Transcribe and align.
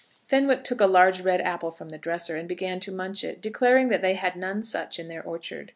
Fenwick 0.25 0.63
took 0.63 0.81
a 0.81 0.87
large, 0.87 1.21
red 1.21 1.41
apple 1.41 1.69
from 1.69 1.89
the 1.89 1.97
dresser, 1.99 2.35
and 2.35 2.49
began 2.49 2.79
to 2.79 2.91
munch, 2.91 3.23
it, 3.23 3.39
declaring 3.39 3.89
that 3.89 4.01
they 4.01 4.15
had 4.15 4.35
none 4.35 4.63
such 4.63 4.97
in 4.97 5.09
their 5.09 5.21
orchard. 5.21 5.69